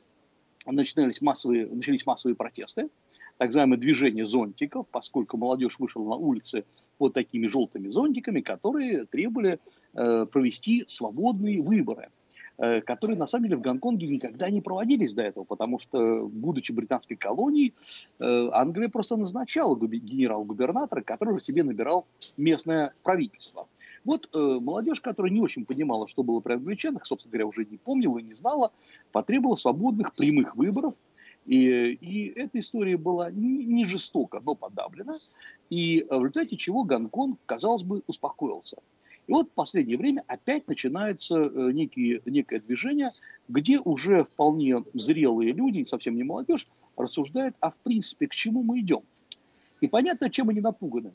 начинались 0.67 1.21
массовые, 1.21 1.67
начались 1.67 2.07
массовые 2.07 2.37
протесты, 2.37 2.89
так 3.37 3.49
называемое 3.49 3.79
движение 3.79 4.25
зонтиков, 4.25 4.87
поскольку 4.91 5.37
молодежь 5.37 5.79
вышла 5.79 6.03
на 6.03 6.17
улицы 6.17 6.65
под 6.97 7.13
такими 7.13 7.47
желтыми 7.47 7.89
зонтиками, 7.89 8.41
которые 8.41 9.05
требовали 9.05 9.61
э, 9.95 10.27
провести 10.27 10.85
свободные 10.89 11.63
выборы, 11.63 12.09
э, 12.57 12.81
которые 12.81 13.19
на 13.19 13.27
самом 13.27 13.45
деле 13.45 13.57
в 13.57 13.61
Гонконге 13.61 14.09
никогда 14.09 14.49
не 14.49 14.63
проводились 14.63 15.13
до 15.13 15.23
этого, 15.23 15.45
потому 15.45 15.79
что, 15.79 16.27
будучи 16.27 16.73
британской 16.73 17.17
колонией, 17.17 17.75
э, 18.19 18.49
Англия 18.53 18.89
просто 18.89 19.17
назначала 19.17 19.77
генерал-губернатора, 19.77 21.03
который 21.03 21.41
себе 21.41 21.63
набирал 21.63 22.07
местное 22.39 22.95
правительство. 23.03 23.69
Вот 24.09 24.27
э, 24.33 24.39
молодежь, 24.39 25.03
которая 25.03 25.31
не 25.31 25.43
очень 25.43 25.67
понимала, 25.67 26.09
что 26.09 26.23
было 26.23 26.41
при 26.41 26.55
англичанах, 26.55 27.05
собственно 27.05 27.33
говоря, 27.33 27.47
уже 27.47 27.67
не 27.67 27.77
помнила 27.77 28.17
и 28.17 28.23
не 28.23 28.33
знала, 28.33 28.73
потребовала 29.13 29.55
свободных 29.55 30.15
прямых 30.15 30.57
выборов. 30.57 30.95
И, 31.45 31.93
и 31.93 32.29
эта 32.29 32.59
история 32.61 32.97
была 32.97 33.31
не, 33.31 33.67
не 33.67 33.85
жестоко, 33.85 34.41
но 34.43 34.55
подавлена. 34.55 35.19
И 35.69 36.07
в 36.09 36.21
результате 36.21 36.57
чего 36.57 36.85
Гонконг, 36.85 37.39
казалось 37.45 37.83
бы, 37.83 38.03
успокоился. 38.07 38.79
И 39.27 39.33
вот 39.33 39.49
в 39.49 39.53
последнее 39.53 39.99
время 39.99 40.25
опять 40.27 40.67
начинается 40.69 41.37
э, 41.37 41.73
некие, 41.73 42.23
некое 42.25 42.61
движение, 42.61 43.13
где 43.47 43.79
уже 43.79 44.25
вполне 44.25 44.85
зрелые 44.95 45.53
люди, 45.53 45.85
совсем 45.85 46.17
не 46.17 46.23
молодежь, 46.23 46.67
рассуждают, 46.97 47.57
а 47.61 47.73
в 47.73 47.77
принципе 47.77 48.27
к 48.27 48.35
чему 48.35 48.63
мы 48.63 48.81
идем. 48.81 49.01
И 49.83 49.87
понятно, 49.87 50.31
чем 50.31 50.49
они 50.49 50.63
напуганы. 50.63 51.13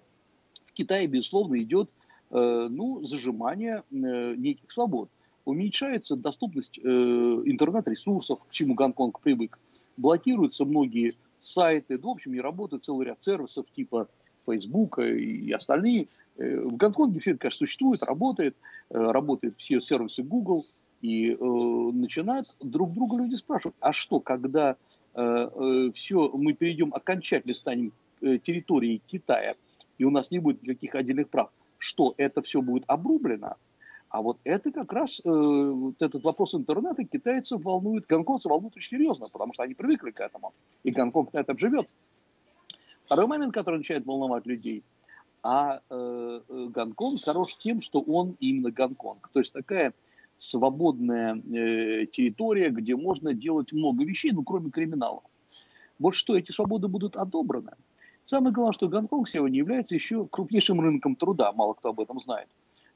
В 0.68 0.74
Китае, 0.74 1.08
безусловно, 1.08 1.60
идет 1.60 1.90
Э, 1.90 2.03
ну, 2.36 3.04
зажимание 3.04 3.84
э, 3.92 4.36
неких 4.36 4.72
свобод. 4.72 5.10
Уменьшается 5.46 6.16
доступность 6.16 6.80
э, 6.80 6.82
интернет-ресурсов, 6.82 8.40
к 8.48 8.52
чему 8.52 8.74
Гонконг 8.74 9.20
привык. 9.20 9.58
Блокируются 9.98 10.66
многие 10.66 11.16
сайты, 11.40 12.00
в 12.00 12.08
общем, 12.08 12.34
не 12.34 12.42
работает 12.42 12.86
целый 12.86 13.06
ряд 13.06 13.22
сервисов 13.22 13.66
типа 13.76 14.08
Facebook 14.48 14.98
и 15.00 15.52
остальные. 15.52 16.08
В 16.36 16.76
Гонконге 16.76 17.20
все 17.20 17.32
это, 17.32 17.42
конечно, 17.42 17.60
существует, 17.60 18.02
работает, 18.02 18.56
работают 18.90 19.56
все 19.58 19.80
сервисы 19.80 20.24
Google, 20.24 20.66
и 21.02 21.36
начинают 21.36 22.56
друг 22.60 22.94
друга 22.94 23.18
люди 23.18 23.36
спрашивать, 23.36 23.76
а 23.82 23.94
что, 23.94 24.20
когда 24.20 24.78
все, 25.14 26.32
мы 26.34 26.54
перейдем, 26.54 26.94
окончательно 26.94 27.54
станем 27.54 27.94
территорией 28.22 29.02
Китая, 29.06 29.56
и 29.98 30.06
у 30.06 30.10
нас 30.10 30.32
не 30.32 30.40
будет 30.40 30.64
никаких 30.64 30.96
отдельных 30.96 31.30
прав, 31.30 31.52
что 31.84 32.14
это 32.18 32.42
все 32.42 32.62
будет 32.62 32.86
обрублено. 32.88 33.58
А 34.08 34.22
вот 34.22 34.38
это 34.46 34.72
как 34.72 34.94
раз, 34.94 35.20
э, 35.20 35.30
вот 35.30 36.02
этот 36.02 36.24
вопрос 36.24 36.56
интернета 36.56 37.04
китайцев 37.04 37.62
волнует, 37.62 38.06
гонконгцев 38.08 38.50
волнует 38.50 38.78
очень 38.78 38.98
серьезно, 38.98 39.28
потому 39.28 39.54
что 39.54 39.64
они 39.64 39.74
привыкли 39.74 40.12
к 40.12 40.22
этому. 40.22 40.54
И 40.84 40.92
Гонконг 40.92 41.34
на 41.34 41.40
этом 41.40 41.58
живет. 41.58 41.90
Второй 43.06 43.28
момент, 43.28 43.54
который 43.54 43.78
начинает 43.78 44.06
волновать 44.06 44.46
людей, 44.46 44.82
а 45.42 45.82
э, 45.90 46.40
э, 46.48 46.68
Гонконг 46.70 47.22
хорош 47.22 47.58
тем, 47.58 47.82
что 47.82 48.00
он 48.00 48.38
именно 48.40 48.72
Гонконг. 48.72 49.30
То 49.34 49.40
есть 49.40 49.52
такая 49.52 49.94
свободная 50.38 51.36
э, 51.36 52.06
территория, 52.06 52.70
где 52.70 52.96
можно 52.96 53.34
делать 53.34 53.74
много 53.74 54.06
вещей, 54.06 54.32
ну, 54.32 54.44
кроме 54.44 54.70
криминала. 54.70 55.22
Вот 56.00 56.16
что, 56.16 56.38
эти 56.38 56.52
свободы 56.52 56.88
будут 56.88 57.18
одобраны. 57.18 57.74
Самое 58.26 58.54
главное, 58.54 58.74
что 58.74 58.88
Гонконг 58.88 59.28
сегодня 59.28 59.58
является 59.58 59.96
еще 59.96 60.26
крупнейшим 60.28 60.80
рынком 60.80 61.16
труда, 61.16 61.52
мало 61.52 61.74
кто 61.74 61.90
об 61.90 62.00
этом 62.00 62.22
знает. 62.22 62.48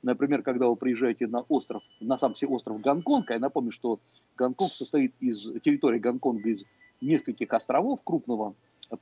Например, 0.01 0.41
когда 0.41 0.67
вы 0.67 0.75
приезжаете 0.75 1.27
на 1.27 1.41
остров, 1.41 1.83
на 1.99 2.17
сам 2.17 2.35
себе 2.35 2.49
остров 2.49 2.79
Гонконг, 2.81 3.29
а 3.29 3.33
я 3.33 3.39
напомню, 3.39 3.71
что 3.71 3.99
Гонконг 4.37 4.73
состоит 4.73 5.13
из 5.19 5.51
территории 5.61 5.99
Гонконга 5.99 6.49
из 6.49 6.65
нескольких 7.01 7.51
островов 7.51 8.01
крупного 8.03 8.53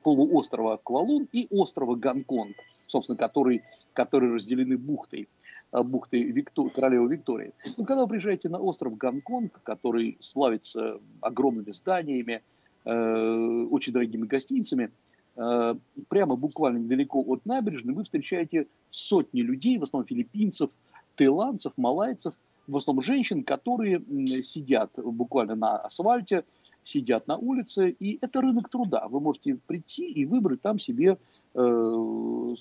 полуострова 0.01 0.79
Квалун 0.83 1.27
и 1.31 1.47
острова 1.51 1.95
Гонконг, 1.95 2.55
собственно, 2.87 3.17
который, 3.17 3.61
которые 3.93 4.33
разделены 4.33 4.77
бухтой, 4.77 5.27
э, 5.71 5.83
бухтой 5.83 6.23
Виктор, 6.23 6.69
королевы 6.69 7.13
Виктории. 7.13 7.53
Но 7.77 7.85
когда 7.85 8.03
вы 8.03 8.09
приезжаете 8.09 8.49
на 8.49 8.59
остров 8.59 8.97
Гонконг, 8.97 9.61
который 9.63 10.17
славится 10.21 10.99
огромными 11.21 11.71
зданиями, 11.71 12.41
э, 12.85 13.67
очень 13.69 13.93
дорогими 13.93 14.25
гостиницами, 14.25 14.91
прямо 15.35 16.35
буквально 16.35 16.77
недалеко 16.77 17.23
от 17.27 17.45
набережной 17.45 17.93
вы 17.93 18.03
встречаете 18.03 18.67
сотни 18.89 19.41
людей, 19.41 19.77
в 19.77 19.83
основном 19.83 20.07
филиппинцев, 20.07 20.69
таиландцев, 21.15 21.73
малайцев, 21.77 22.33
в 22.67 22.77
основном 22.77 23.03
женщин, 23.03 23.43
которые 23.43 24.01
сидят 24.43 24.91
буквально 24.95 25.55
на 25.55 25.77
асфальте, 25.77 26.43
сидят 26.83 27.27
на 27.27 27.37
улице, 27.37 27.89
и 27.89 28.17
это 28.21 28.41
рынок 28.41 28.69
труда. 28.69 29.07
Вы 29.09 29.19
можете 29.19 29.57
прийти 29.67 30.09
и 30.09 30.25
выбрать 30.25 30.61
там 30.61 30.79
себе 30.79 31.17
э, 31.53 32.55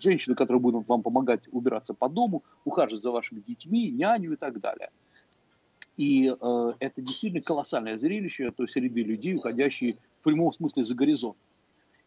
женщину, 0.00 0.34
которая 0.34 0.60
будет 0.60 0.88
вам 0.88 1.02
помогать 1.02 1.42
убираться 1.52 1.94
по 1.94 2.08
дому, 2.08 2.42
ухаживать 2.64 3.02
за 3.02 3.10
вашими 3.10 3.40
детьми, 3.40 3.90
няню 3.90 4.32
и 4.32 4.36
так 4.36 4.60
далее. 4.60 4.90
И 5.96 6.28
э, 6.28 6.72
это 6.80 7.00
действительно 7.00 7.42
колоссальное 7.42 7.96
зрелище 7.96 8.50
той 8.50 8.68
среды 8.68 9.02
людей, 9.02 9.36
уходящие 9.36 9.96
в 10.20 10.24
прямом 10.24 10.52
смысле 10.52 10.84
за 10.84 10.94
горизонт. 10.94 11.36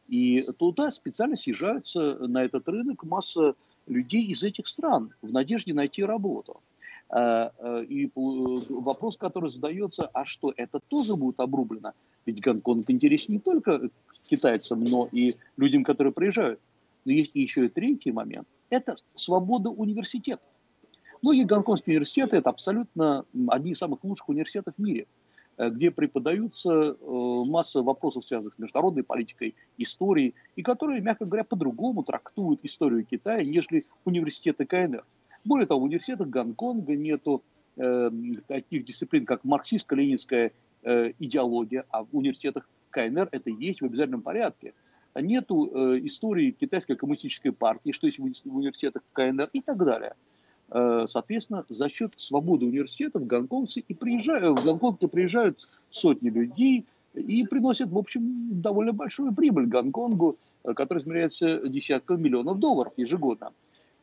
И 0.07 0.41
туда 0.57 0.91
специально 0.91 1.35
съезжаются 1.35 2.17
на 2.27 2.43
этот 2.43 2.67
рынок 2.67 3.03
масса 3.03 3.55
людей 3.87 4.25
из 4.25 4.43
этих 4.43 4.67
стран 4.67 5.13
в 5.21 5.31
надежде 5.31 5.73
найти 5.73 6.03
работу. 6.03 6.61
А, 7.09 7.51
а, 7.57 7.79
и 7.79 8.09
вопрос, 8.15 9.17
который 9.17 9.49
задается, 9.49 10.05
а 10.13 10.25
что, 10.25 10.53
это 10.55 10.79
тоже 10.79 11.15
будет 11.15 11.39
обрублено? 11.39 11.93
Ведь 12.25 12.41
Гонконг 12.41 12.89
интересен 12.89 13.33
не 13.33 13.39
только 13.39 13.89
китайцам, 14.25 14.83
но 14.83 15.09
и 15.11 15.35
людям, 15.57 15.83
которые 15.83 16.13
приезжают. 16.13 16.59
Но 17.05 17.11
есть 17.11 17.31
еще 17.33 17.65
и 17.65 17.69
третий 17.69 18.11
момент. 18.11 18.47
Это 18.69 18.95
свобода 19.15 19.69
университета. 19.69 20.41
Многие 21.21 21.43
гонконгские 21.43 21.93
университеты– 21.93 22.35
это 22.37 22.49
абсолютно 22.49 23.25
одни 23.47 23.71
из 23.71 23.77
самых 23.77 24.03
лучших 24.03 24.29
университетов 24.29 24.75
в 24.77 24.81
мире– 24.81 25.07
где 25.69 25.91
преподаются 25.91 26.71
э, 26.71 26.95
масса 27.47 27.81
вопросов, 27.81 28.25
связанных 28.25 28.55
с 28.55 28.59
международной 28.59 29.03
политикой, 29.03 29.55
историей, 29.77 30.33
и 30.55 30.63
которые, 30.63 31.01
мягко 31.01 31.25
говоря, 31.25 31.43
по-другому 31.43 32.03
трактуют 32.03 32.61
историю 32.63 33.05
Китая, 33.05 33.43
нежели 33.43 33.85
университеты 34.05 34.65
КНР. 34.65 35.03
Более 35.45 35.67
того, 35.67 35.81
в 35.81 35.83
университетах 35.83 36.27
Гонконга 36.27 36.95
нету 36.95 37.43
э, 37.77 38.11
таких 38.47 38.85
дисциплин, 38.85 39.25
как 39.25 39.43
марксистско-ленинская 39.43 40.51
э, 40.83 41.11
идеология, 41.19 41.85
а 41.89 42.03
в 42.03 42.07
университетах 42.11 42.67
КНР 42.91 43.29
это 43.31 43.49
есть 43.49 43.81
в 43.81 43.85
обязательном 43.85 44.21
порядке. 44.21 44.73
Нету 45.15 45.69
э, 45.73 45.99
истории 46.05 46.51
китайской 46.51 46.95
коммунистической 46.95 47.51
партии, 47.51 47.91
что 47.91 48.07
есть 48.07 48.19
в, 48.19 48.23
в 48.23 48.55
университетах 48.55 49.03
КНР 49.13 49.49
и 49.53 49.61
так 49.61 49.77
далее. 49.77 50.15
Э, 50.73 51.05
соответственно, 51.07 51.65
за 51.69 51.87
счет 51.87 52.13
свободы 52.17 52.65
университетов 52.65 53.27
гонконгцы 53.27 53.81
и 53.87 53.93
приезжают, 53.93 54.59
в 54.59 54.63
Гонконг 54.63 54.99
приезжают 55.11 55.69
сотни 55.91 56.29
людей 56.29 56.87
и 57.13 57.45
приносят, 57.45 57.91
в 57.91 57.97
общем, 57.97 58.59
довольно 58.59 58.91
большую 58.91 59.35
прибыль 59.35 59.67
Гонконгу, 59.67 60.35
э, 60.63 60.73
которая 60.73 61.03
измеряется 61.03 61.69
десятками 61.69 62.23
миллионов 62.23 62.57
долларов 62.57 62.91
ежегодно. 62.97 63.51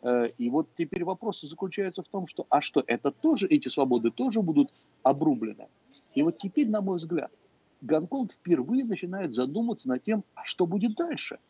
Э, 0.02 0.28
и 0.38 0.48
вот 0.48 0.68
теперь 0.78 1.02
вопрос 1.02 1.40
заключается 1.40 2.04
в 2.04 2.08
том, 2.08 2.28
что, 2.28 2.46
а 2.50 2.60
что, 2.60 2.84
это 2.86 3.10
тоже, 3.10 3.48
эти 3.48 3.66
свободы 3.66 4.12
тоже 4.12 4.40
будут 4.40 4.70
обрублены. 5.02 5.66
И 6.14 6.22
вот 6.22 6.38
теперь, 6.38 6.68
на 6.68 6.80
мой 6.82 6.98
взгляд, 6.98 7.32
Гонконг 7.80 8.32
впервые 8.32 8.84
начинает 8.84 9.34
задуматься 9.34 9.88
над 9.88 10.04
тем, 10.04 10.22
а 10.36 10.44
что 10.44 10.66
будет 10.66 10.94
дальше, 10.94 11.40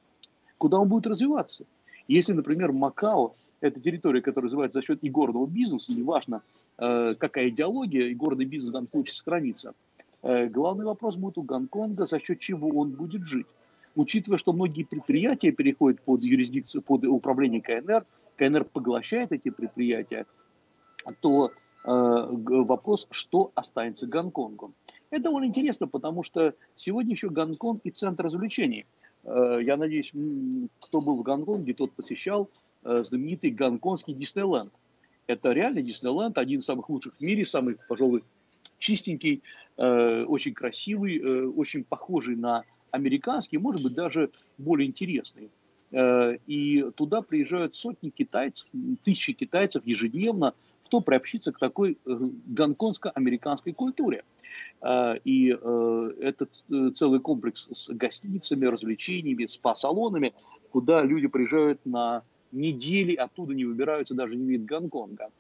куда 0.57 0.79
он 0.79 0.89
будет 0.89 1.07
развиваться. 1.07 1.67
Если, 2.09 2.33
например, 2.33 2.73
Макао– 2.73 3.35
это 3.61 3.81
территория, 3.81 4.23
которая 4.23 4.47
развивается 4.47 4.81
за 4.81 4.87
счет 4.87 4.99
игорного 5.03 5.47
бизнеса, 5.47 5.93
неважно, 5.93 6.43
э, 6.79 7.15
какая 7.15 7.49
идеология, 7.49 8.11
игорный 8.11 8.45
бизнес 8.45 8.71
в 8.71 8.73
данном 8.73 8.89
случае 8.89 9.15
сохранится, 9.15 9.75
э, 10.23 10.47
главный 10.47 10.87
вопрос 10.87 11.17
будет 11.17 11.39
у 11.39 11.43
Гонконга, 11.43 12.07
за 12.07 12.19
счет 12.19 12.41
чего 12.41 12.69
он 12.69 12.91
будет 12.91 13.25
жить. 13.25 13.47
Учитывая, 13.97 14.39
что 14.39 14.53
многие 14.53 14.85
предприятия 14.85 15.51
переходят 15.51 16.01
под 16.01 16.23
юрисдикцию, 16.25 16.83
под 16.83 17.05
управление 17.05 17.61
КНР, 17.61 18.05
КНР 18.37 18.65
поглощает 18.65 19.33
эти 19.33 19.51
предприятия, 19.51 20.27
то 21.21 21.49
э, 21.49 21.51
вопрос, 21.85 23.09
что 23.11 23.51
останется 23.55 24.07
Гонконгу. 24.07 24.73
Это 25.11 25.25
довольно 25.25 25.47
интересно, 25.47 25.87
потому 25.87 26.23
что 26.23 26.55
сегодня 26.77 27.13
еще 27.13 27.29
Гонконг 27.29 27.81
и 27.85 27.91
центр 27.91 28.25
развлечений. 28.25 28.87
Я 29.23 29.77
надеюсь, 29.77 30.13
кто 30.79 31.03
был 31.03 31.19
в 31.19 31.23
Гонконге, 31.23 31.75
тот 31.75 31.93
посещал 31.93 32.49
знаменитый 32.83 33.51
гонконгский 33.51 34.15
Диснейленд. 34.15 34.73
Это 35.27 35.53
реально 35.53 35.83
Диснейленд, 35.83 36.39
один 36.39 36.61
из 36.61 36.65
самых 36.65 36.89
лучших 36.89 37.15
в 37.17 37.21
мире, 37.21 37.47
самый, 37.47 37.77
пожалуй, 37.89 38.25
чистенький, 38.79 39.43
э, 39.77 40.25
очень 40.25 40.55
красивый, 40.55 41.49
очень 41.51 41.85
похожий 41.85 42.37
на 42.37 42.65
американский, 42.91 43.59
может 43.59 43.83
быть, 43.83 43.95
даже 43.95 44.31
более 44.59 44.89
интересный. 44.89 45.51
И 46.47 46.87
туда 46.95 47.21
приезжают 47.21 47.75
сотни 47.75 48.11
китайцев, 48.11 48.69
тысячи 49.03 49.33
китайцев 49.33 49.85
ежедневно, 49.85 50.55
кто 50.85 51.01
приобщиться 51.01 51.53
к 51.53 51.59
такой 51.59 51.99
гонконгско-американской 52.05 53.73
культуре. 53.73 54.25
И 55.25 55.57
э, 55.61 56.13
этот 56.21 56.65
э, 56.71 56.91
целый 56.95 57.21
комплекс 57.21 57.69
с 57.71 57.91
гостиницами, 57.91 58.65
развлечениями, 58.65 59.45
спа-салонами, 59.45 60.33
куда 60.71 61.03
люди 61.03 61.29
приезжают 61.29 61.85
на 61.85 62.23
недели, 62.53 63.15
оттуда 63.15 63.55
не 63.55 63.65
выбираются, 63.65 64.15
даже 64.15 64.37
не 64.37 64.47
видят 64.47 64.67
Гонконга. 64.67 65.31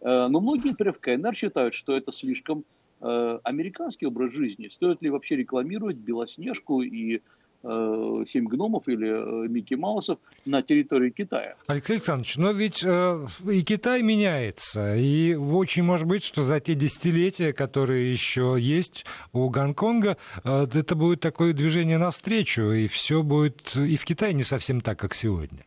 Э, 0.00 0.28
но 0.28 0.40
многие, 0.40 0.70
например, 0.70 0.94
в 0.94 1.00
КНР 1.00 1.34
считают, 1.34 1.74
что 1.74 1.96
это 1.96 2.12
слишком 2.12 2.64
американский 3.04 4.06
образ 4.06 4.32
жизни. 4.32 4.68
Стоит 4.68 5.02
ли 5.02 5.10
вообще 5.10 5.34
рекламировать 5.34 5.96
Белоснежку 5.96 6.82
и 6.82 7.20
э, 7.62 8.24
«Семь 8.26 8.46
гномов» 8.46 8.88
или 8.88 9.44
э, 9.44 9.48
«Микки 9.48 9.74
Маусов» 9.74 10.18
на 10.44 10.62
территории 10.62 11.10
Китая. 11.10 11.56
Алексей 11.66 11.94
Александрович, 11.94 12.36
но 12.36 12.52
ведь 12.52 12.82
э, 12.84 13.26
и 13.50 13.62
Китай 13.62 14.02
меняется, 14.02 14.94
и 14.94 15.34
очень 15.34 15.82
может 15.82 16.06
быть, 16.06 16.24
что 16.24 16.42
за 16.42 16.60
те 16.60 16.74
десятилетия, 16.74 17.52
которые 17.52 18.10
еще 18.10 18.56
есть 18.58 19.04
у 19.32 19.48
Гонконга, 19.48 20.16
э, 20.44 20.66
это 20.72 20.94
будет 20.94 21.20
такое 21.20 21.52
движение 21.52 21.98
навстречу, 21.98 22.72
и 22.72 22.88
все 22.88 23.22
будет 23.22 23.76
и 23.76 23.96
в 23.96 24.04
Китае 24.04 24.34
не 24.34 24.42
совсем 24.42 24.80
так, 24.80 24.98
как 24.98 25.14
сегодня. 25.14 25.64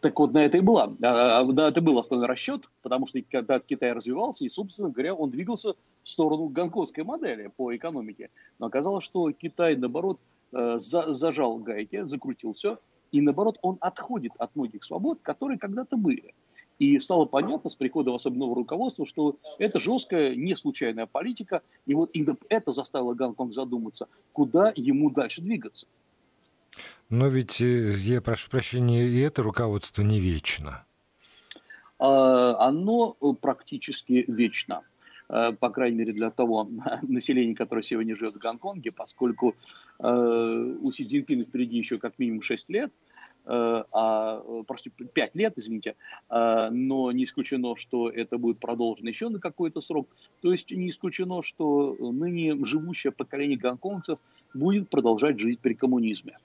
Так 0.00 0.18
вот, 0.18 0.32
на 0.32 0.44
это 0.44 0.58
и 0.58 0.60
было. 0.60 0.94
Да, 0.98 1.46
это 1.68 1.80
был 1.80 1.98
основной 1.98 2.28
расчет, 2.28 2.68
потому 2.82 3.06
что 3.06 3.20
когда 3.30 3.60
Китай 3.60 3.92
развивался, 3.92 4.44
и, 4.44 4.48
собственно 4.48 4.90
говоря, 4.90 5.14
он 5.14 5.30
двигался 5.30 5.74
в 6.02 6.08
сторону 6.08 6.48
гонконгской 6.48 7.04
модели 7.04 7.50
по 7.56 7.74
экономике. 7.74 8.30
Но 8.58 8.66
оказалось, 8.66 9.04
что 9.04 9.30
Китай, 9.32 9.76
наоборот, 9.76 10.18
Э, 10.52 10.78
за, 10.78 11.12
зажал 11.12 11.58
гайки, 11.58 12.02
закрутил 12.02 12.54
все, 12.54 12.78
и 13.12 13.20
наоборот 13.20 13.58
он 13.62 13.78
отходит 13.80 14.32
от 14.38 14.54
многих 14.54 14.84
свобод, 14.84 15.20
которые 15.22 15.58
когда-то 15.58 15.96
были. 15.96 16.34
И 16.78 16.98
стало 16.98 17.24
понятно 17.24 17.70
с 17.70 17.74
приходом 17.74 18.14
особенного 18.14 18.54
руководства, 18.54 19.06
что 19.06 19.36
это 19.58 19.80
жесткая, 19.80 20.34
не 20.34 20.54
случайная 20.54 21.06
политика, 21.06 21.62
и 21.86 21.94
вот 21.94 22.10
это 22.48 22.72
заставило 22.72 23.14
Гонконг 23.14 23.54
задуматься, 23.54 24.08
куда 24.32 24.72
ему 24.76 25.10
дальше 25.10 25.40
двигаться. 25.40 25.86
Но 27.08 27.28
ведь, 27.28 27.60
э, 27.60 27.96
я 27.98 28.20
прошу 28.20 28.50
прощения, 28.50 29.06
и 29.06 29.18
это 29.20 29.42
руководство 29.42 30.02
не 30.02 30.20
вечно. 30.20 30.84
А, 31.98 32.68
оно 32.68 33.12
практически 33.40 34.24
вечно. 34.28 34.82
Э, 35.28 35.52
по 35.52 35.70
крайней 35.70 35.98
мере, 35.98 36.12
для 36.12 36.30
того 36.30 36.68
населения, 37.02 37.54
которое 37.54 37.82
сегодня 37.82 38.16
живет 38.16 38.34
в 38.34 38.38
Гонконге, 38.38 38.92
поскольку 38.92 39.54
э, 39.98 40.76
у 40.80 40.90
Си 40.90 41.06
Цзиньпина 41.06 41.44
впереди 41.44 41.78
еще 41.78 41.98
как 41.98 42.18
минимум 42.18 42.42
6 42.42 42.68
лет, 42.68 42.92
э, 43.44 43.84
а, 43.92 44.42
прости, 44.66 44.90
5 44.90 45.34
лет, 45.34 45.54
извините, 45.56 45.94
но 46.28 47.12
не 47.12 47.24
исключено, 47.24 47.76
что 47.76 48.08
это 48.08 48.38
будет 48.38 48.58
продолжено 48.58 49.08
еще 49.08 49.28
на 49.28 49.38
какой-то 49.38 49.80
срок. 49.80 50.08
То 50.42 50.52
есть 50.52 50.70
не 50.70 50.90
исключено, 50.90 51.42
что 51.42 51.96
ныне 51.98 52.64
живущее 52.64 53.12
поколение 53.12 53.58
гонконгцев 53.58 54.18
будет 54.54 54.88
продолжать 54.88 55.38
жить 55.38 55.60
при 55.60 55.74
коммунизме. 55.74 56.38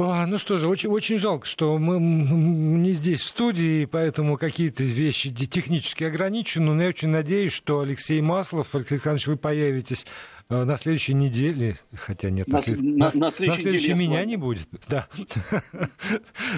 А, 0.00 0.26
ну 0.26 0.38
что 0.38 0.58
же, 0.58 0.68
очень, 0.68 0.90
очень 0.90 1.18
жалко, 1.18 1.44
что 1.44 1.76
мы 1.76 1.98
не 1.98 2.92
здесь 2.92 3.20
в 3.20 3.28
студии, 3.28 3.84
поэтому 3.84 4.38
какие-то 4.38 4.84
вещи 4.84 5.34
технически 5.34 6.04
ограничены. 6.04 6.72
Но 6.72 6.82
я 6.84 6.90
очень 6.90 7.08
надеюсь, 7.08 7.52
что 7.52 7.80
Алексей 7.80 8.20
Маслов, 8.20 8.76
Алексей 8.76 8.94
Александрович, 8.94 9.26
вы 9.26 9.36
появитесь 9.36 10.06
на 10.50 10.78
следующей 10.78 11.12
неделе, 11.12 11.78
хотя 11.94 12.30
нет, 12.30 12.48
на, 12.48 12.54
на, 12.54 12.62
след... 12.62 12.80
на, 12.80 12.90
на, 12.90 13.12
на 13.14 13.30
следующей, 13.30 13.62
следующей 13.62 13.94
меня 13.94 14.24
не 14.24 14.36
будет. 14.36 14.68
Да. 14.88 15.06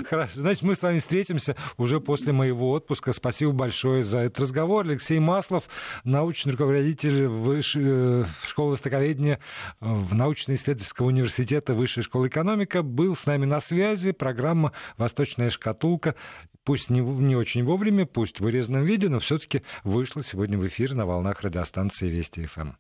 Хорошо, 0.09 0.33
значит, 0.39 0.63
мы 0.63 0.77
с 0.77 0.83
вами 0.83 0.99
встретимся 0.99 1.57
уже 1.77 2.01
после 2.01 2.33
моего 2.33 2.71
отпуска. 2.71 3.13
Спасибо 3.13 3.51
большое 3.51 4.05
за 4.05 4.19
этот 4.19 4.41
разговор. 4.41 4.87
Алексей 4.87 5.19
Маслов, 5.19 5.69
научный 6.05 6.53
руководитель 6.53 7.27
высшей 7.27 7.83
э, 7.85 8.25
школы 8.47 8.73
востоковедения 8.73 9.41
в 9.81 10.15
научно-исследовательского 10.15 11.07
университета 11.07 11.75
Высшей 11.75 12.05
школы 12.05 12.29
экономика, 12.29 12.85
был 12.85 13.17
с 13.17 13.27
нами 13.27 13.47
на 13.47 13.59
связи. 13.59 14.13
Программа 14.13 14.73
«Восточная 14.97 15.51
шкатулка» 15.51 16.15
пусть 16.63 16.91
не, 16.91 17.01
не 17.01 17.35
очень 17.35 17.65
вовремя, 17.65 18.07
пусть 18.07 18.39
в 18.39 18.45
вырезанном 18.45 18.85
виде, 18.85 19.09
но 19.09 19.19
все-таки 19.19 19.63
вышла 19.83 20.23
сегодня 20.23 20.57
в 20.59 20.67
эфир 20.67 20.95
на 20.95 21.07
волнах 21.07 21.43
радиостанции 21.43 22.09
Вести 22.09 22.47
ФМ. 22.47 22.71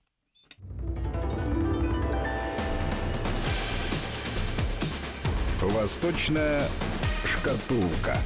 Восточная 5.61 6.63
шкатулка. 7.25 8.17